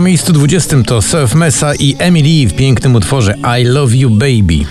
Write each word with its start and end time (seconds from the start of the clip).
Na 0.00 0.04
miejscu 0.04 0.32
20 0.32 0.82
to 0.86 1.02
Surf 1.02 1.34
Mesa 1.34 1.74
i 1.74 1.96
Emily 1.98 2.48
w 2.48 2.54
pięknym 2.54 2.94
utworze 2.94 3.34
I 3.60 3.64
Love 3.64 3.96
You 3.96 4.10
Baby. 4.10 4.64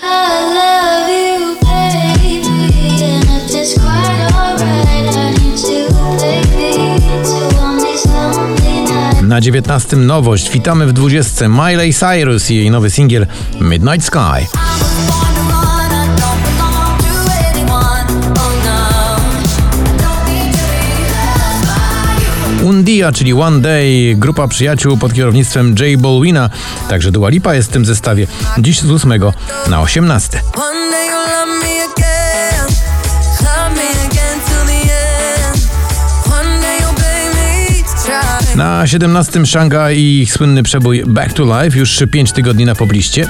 Na 9.22 9.42
19 9.42 9.98
nowość, 9.98 10.50
witamy 10.50 10.88
w 10.88 10.94
20 10.94 11.50
Miley 11.50 11.94
Cyrus 11.94 12.52
i 12.52 12.56
jej 12.56 12.72
nowy 12.72 12.90
singiel 12.90 13.28
Midnight 13.62 14.06
Sky. 14.06 14.48
Undia, 22.90 23.12
czyli 23.12 23.34
One 23.34 23.62
Day, 23.62 24.16
grupa 24.18 24.48
przyjaciół 24.48 24.98
pod 24.98 25.14
kierownictwem 25.14 25.76
Jay 25.80 25.98
Bolwina, 25.98 26.50
także 26.90 27.12
Dua 27.12 27.30
Lipa 27.30 27.56
jest 27.56 27.70
w 27.70 27.72
tym 27.72 27.86
zestawie, 27.86 28.28
dziś 28.58 28.80
z 28.80 28.92
8 28.92 29.12
na 29.70 29.82
18. 29.82 30.42
One 30.56 30.92
day 30.92 31.08
you'll 31.08 31.30
love 31.30 31.64
me 31.64 31.84
again, 31.84 32.76
love 33.42 33.76
me 33.76 33.90
again 34.08 34.40
till 34.46 34.66
the 34.66 34.94
end. 34.94 35.68
One 36.26 36.62
day 36.62 36.78
you'll 36.80 36.96
pay 36.96 37.30
me 37.36 37.84
to 37.84 38.04
try. 38.06 38.58
Na 38.58 38.88
17 38.88 39.46
Shanghai 39.46 39.98
i 39.98 40.22
ich 40.22 40.34
słynny 40.34 40.64
przebój 40.64 41.04
Back 41.08 41.34
to 41.34 41.64
Life 41.64 41.80
już 41.80 42.04
5 42.12 42.32
tygodni 42.32 42.66
na 42.66 42.76
pobliście. 42.76 43.28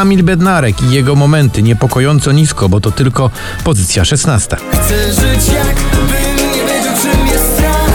Kamil 0.00 0.22
Bednarek 0.22 0.82
i 0.82 0.90
jego 0.90 1.14
momenty 1.14 1.62
niepokojąco 1.62 2.32
nisko, 2.32 2.68
bo 2.68 2.80
to 2.80 2.90
tylko 2.90 3.30
pozycja 3.64 4.04
16. 4.04 4.56
Chcę 4.72 5.12
żyć 5.12 5.48
jakbym 5.48 6.36
nie 6.36 6.64
wiedział 6.64 6.94
czym 7.02 7.26
jest 7.26 7.54
strach 7.54 7.90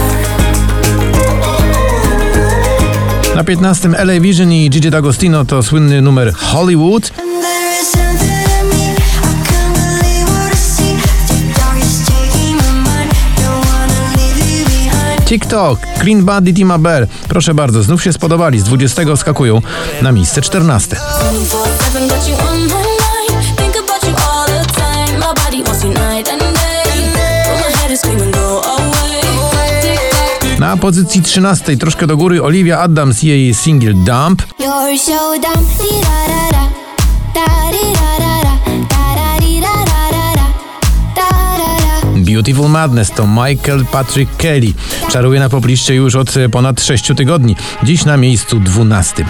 Na 3.36 3.44
15 3.44 3.88
LA 3.88 4.20
Vision 4.20 4.52
i 4.52 4.70
Gigi 4.70 4.90
D'Agostino 4.90 5.46
to 5.46 5.62
słynny 5.62 6.02
numer 6.02 6.32
Hollywood. 6.34 7.12
TikTok, 15.24 15.78
Clean 16.00 16.24
Bandit 16.24 16.58
i 16.58 16.64
Maber. 16.64 17.06
Proszę 17.28 17.54
bardzo, 17.54 17.82
znów 17.82 18.02
się 18.02 18.12
spodobali. 18.12 18.60
Z 18.60 18.64
20 18.64 19.16
skakują 19.16 19.62
na 20.02 20.12
miejsce 20.12 20.42
14. 20.42 20.96
24/7 22.06 22.08
got 22.08 22.28
you 22.28 22.36
on 22.36 22.58
my 22.58 22.74
mind. 22.74 23.56
Think 23.56 23.74
about 23.76 24.02
you 24.04 24.14
all 24.30 24.46
the 24.46 24.64
time. 24.72 25.18
My 25.18 25.34
body 25.44 25.62
wants 25.62 25.84
you 25.84 25.90
night 25.90 26.28
and 26.28 26.40
day. 26.40 27.12
But 27.44 27.66
my 27.66 27.78
head 27.78 27.90
is 27.90 28.00
screaming, 28.00 28.32
go 28.32 28.62
away. 28.62 29.20
Tick-tock. 29.82 30.58
Na 30.58 30.76
pozycji 30.76 31.22
13 31.22 31.76
troszkę 31.76 32.06
do 32.06 32.16
góry 32.16 32.42
Olivia 32.42 32.80
Adams 32.80 33.24
i 33.24 33.26
jej 33.26 33.54
singiel 33.54 33.94
Dump. 33.94 34.42
Beautiful 42.16 42.68
Madness 42.68 43.10
to 43.10 43.26
Michael 43.26 43.84
Patrick 43.84 44.36
Kelly. 44.36 44.74
Czaruje 45.10 45.40
na 45.40 45.48
pobliście 45.48 45.94
już 45.94 46.14
od 46.14 46.34
ponad 46.52 46.82
6 46.82 47.12
tygodni. 47.16 47.56
Dziś 47.82 48.04
na 48.04 48.16
miejscu 48.16 48.60
12. 48.60 49.24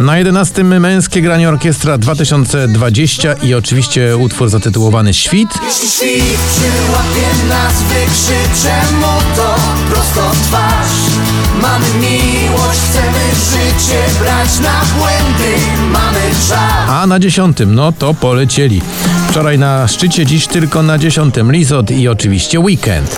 Na 0.00 0.18
11 0.18 0.64
męskie 0.64 1.22
granie 1.22 1.48
orkiestra 1.48 1.98
2020 1.98 3.32
i 3.32 3.54
oczywiście 3.54 4.16
utwór 4.16 4.48
zatytułowany 4.48 5.14
Świt. 5.14 5.48
Jeśli 5.66 5.88
świt 5.88 6.38
przyłapie 6.50 7.48
nas, 7.48 7.82
wykrzyczę 7.82 8.92
mu 9.00 9.36
to 9.36 9.54
prosto 9.90 10.30
w 10.30 10.40
twarz 10.48 10.88
Mamy 11.62 11.86
miłość, 12.00 12.80
chcemy 12.90 13.20
życie 13.50 13.98
brać 14.20 14.58
na 14.60 14.80
błędy 14.98 15.56
Mamy 15.92 16.30
czas 16.48 16.88
A 16.88 17.06
na 17.06 17.18
10 17.18 17.56
no 17.66 17.92
to 17.92 18.14
polecieli. 18.14 18.82
Wczoraj 19.30 19.58
na 19.58 19.88
szczycie, 19.88 20.26
dziś 20.26 20.46
tylko 20.46 20.82
na 20.82 20.98
10 20.98 21.34
Lizot 21.50 21.90
i 21.90 22.08
oczywiście 22.08 22.60
Weekend. 22.60 23.16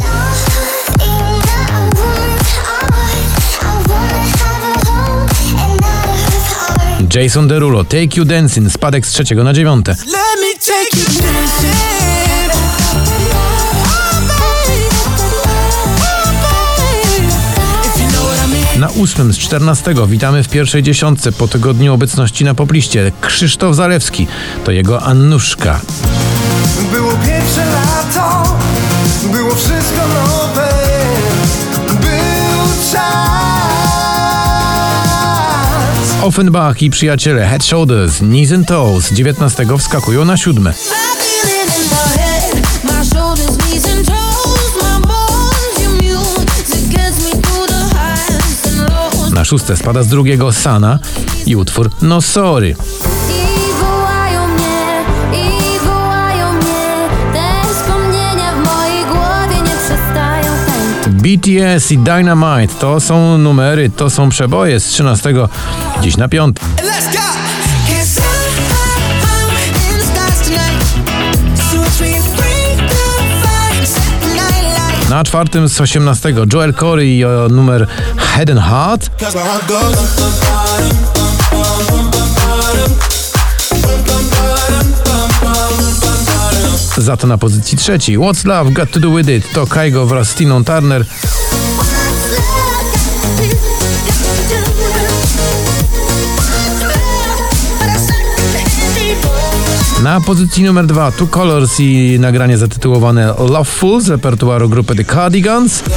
Jason 7.14 7.48
Derulo, 7.48 7.84
Take 7.84 8.16
You 8.16 8.24
Dancing, 8.24 8.72
spadek 8.72 9.06
z 9.06 9.10
trzeciego 9.10 9.44
na 9.44 9.52
dziewiąte. 9.52 9.96
Na 18.78 18.88
ósmym 18.88 19.32
z 19.32 19.38
14 19.38 19.94
witamy 20.06 20.42
w 20.42 20.48
pierwszej 20.48 20.82
dziesiątce 20.82 21.32
po 21.32 21.48
tygodniu 21.48 21.94
obecności 21.94 22.44
na 22.44 22.54
popliście. 22.54 23.12
Krzysztof 23.20 23.76
Zalewski, 23.76 24.26
to 24.64 24.72
jego 24.72 25.02
Annuszka. 25.02 25.80
Było 26.92 27.12
pierwsze 27.12 27.64
lato, 27.66 28.41
Offenbach 36.22 36.82
i 36.82 36.90
przyjaciele 36.90 37.46
Head 37.46 37.64
Shoulders, 37.64 38.18
Knees 38.18 38.52
and 38.52 38.68
Toes 38.68 39.12
19 39.12 39.78
wskakują 39.78 40.24
na 40.24 40.36
siódme. 40.36 40.74
Na 49.30 49.44
szóste 49.44 49.76
spada 49.76 50.02
z 50.02 50.08
drugiego 50.08 50.52
Sana 50.52 50.98
i 51.46 51.56
utwór 51.56 51.90
No 52.02 52.20
Sorry. 52.20 52.76
BTS 61.22 61.92
i 61.92 61.98
Dynamite 61.98 62.74
to 62.80 63.00
są 63.00 63.38
numery, 63.38 63.90
to 63.90 64.10
są 64.10 64.28
przeboje 64.28 64.80
z 64.80 64.86
13 64.86 65.34
dziś 66.02 66.16
na 66.16 66.28
piąty. 66.28 66.62
Let's 66.62 67.12
go! 67.12 67.18
Can't 67.88 68.04
stop, 68.04 68.24
I'm 69.54 69.92
in 69.92 69.98
the 69.98 70.06
stars 70.06 70.40
tonight. 70.42 70.84
So 71.70 71.82
free 71.82 72.14
and 72.14 72.24
free 72.24 72.88
to 72.88 72.94
fight. 73.42 73.88
Set 73.88 74.20
the 74.20 74.26
night 74.26 74.64
light. 74.98 75.10
Na 75.10 75.24
czwartym 75.24 75.68
z 75.68 75.80
18 75.80 76.34
Joel 76.52 76.74
Corey 76.74 77.06
i 77.06 77.24
numer 77.50 77.86
Head 78.16 78.50
and 78.50 78.60
Heart. 78.60 79.10
Za 86.96 87.16
to 87.16 87.26
na 87.26 87.38
pozycji 87.38 87.78
trzeciej 87.78 88.18
What's 88.18 88.46
Love 88.46 88.70
Got 88.70 88.90
To 88.90 89.00
Do 89.00 89.10
With 89.10 89.28
It 89.28 89.52
to 89.52 89.66
Kaigo 89.66 90.06
wraz 90.06 90.28
z 90.28 90.34
Tiną 90.34 90.64
Turner. 90.64 91.06
Na 100.02 100.20
pozycji 100.20 100.64
numer 100.64 100.86
dwa 100.86 101.12
Two 101.12 101.26
Colors 101.26 101.80
i 101.80 102.16
nagranie 102.20 102.58
zatytułowane 102.58 103.34
Loveful 103.38 104.00
z 104.00 104.08
repertuaru 104.08 104.68
grupy 104.68 104.94
The 104.94 105.04
Cardigans. 105.04 105.82
Me, 105.82 105.88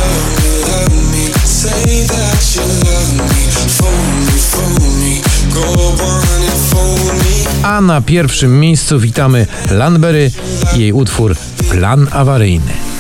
me, 5.00 5.22
go 5.54 5.62
on 5.62 6.22
and 6.34 7.24
me. 7.24 7.35
A 7.66 7.82
na 7.82 8.02
pierwszym 8.02 8.60
miejscu 8.60 9.00
witamy 9.00 9.48
Lanbery 9.72 10.32
i 10.76 10.80
jej 10.80 10.94
utwór 10.94 11.36
Plan 11.72 12.08
awaryjny. 12.12 12.95